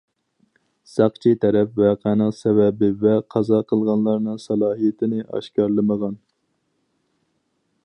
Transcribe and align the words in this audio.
ساقچى 0.91 1.33
تەرەپ 1.43 1.77
ۋەقەنىڭ 1.81 2.31
سەۋەبى 2.37 2.89
ۋە 3.03 3.13
قازا 3.35 3.61
قىلغانلارنىڭ 3.73 4.41
سالاھىيىتىنى 4.47 5.23
ئاشكارىلىمىغان. 5.29 6.19